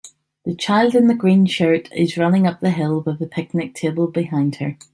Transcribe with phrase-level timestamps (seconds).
[0.45, 4.07] The child in the green shirt is running up the hill with a picnic table
[4.07, 4.75] behind her